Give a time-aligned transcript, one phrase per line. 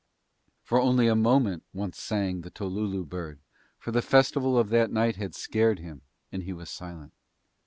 [0.63, 3.39] For only a moment once sang the tolulu bird,
[3.77, 7.13] for the festival of that night had scared him and he was silent.